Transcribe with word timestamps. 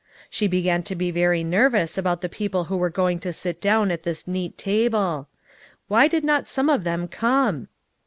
She 0.31 0.47
began 0.47 0.81
to 0.81 0.95
be 0.95 1.11
very 1.11 1.43
nervous 1.43 1.95
about 1.95 2.21
the 2.21 2.27
people 2.27 2.63
who 2.63 2.75
were 2.77 2.89
going 2.89 3.19
to 3.19 3.31
sit 3.31 3.61
down 3.61 3.91
at 3.91 4.01
this 4.01 4.27
neat 4.27 4.57
table. 4.57 5.27
Why 5.89 6.07
did 6.07 6.23
not 6.23 6.47
some 6.47 6.71
of 6.71 6.83
them 6.83 7.07
come 7.07 7.67